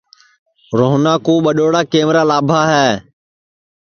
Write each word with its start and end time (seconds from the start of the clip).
روہنا 0.77 1.13
کُو 1.25 1.33
ٻڈؔوڑا 1.43 1.81
کمرا 1.91 2.23
لابھا 2.29 2.61
ہے 2.71 2.87